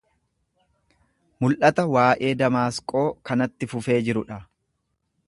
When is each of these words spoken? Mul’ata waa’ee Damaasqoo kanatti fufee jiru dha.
Mul’ata 1.45 1.85
waa’ee 1.97 2.33
Damaasqoo 2.39 3.05
kanatti 3.31 3.71
fufee 3.75 4.03
jiru 4.09 4.29
dha. 4.33 4.41